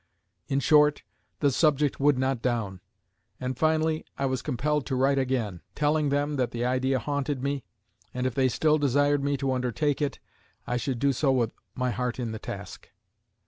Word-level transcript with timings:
In 0.47 0.59
short, 0.59 1.03
the 1.41 1.51
subject 1.51 1.99
would 1.99 2.17
not 2.17 2.41
down, 2.41 2.81
and 3.39 3.55
finally, 3.55 4.03
I 4.17 4.25
was 4.25 4.41
compelled 4.41 4.83
to 4.87 4.95
write 4.95 5.19
again, 5.19 5.61
telling 5.75 6.09
them 6.09 6.37
that 6.37 6.49
the 6.49 6.65
idea 6.65 6.97
haunted 6.97 7.43
me, 7.43 7.63
and 8.11 8.25
if 8.25 8.33
they 8.33 8.49
still 8.49 8.79
desired 8.79 9.23
me 9.23 9.37
to 9.37 9.51
undertake 9.51 10.01
it, 10.01 10.17
I 10.65 10.75
should 10.77 10.97
do 10.97 11.13
so 11.13 11.31
with 11.31 11.51
my 11.75 11.91
heart 11.91 12.17
in 12.17 12.31
the 12.31 12.39
task. 12.39 12.89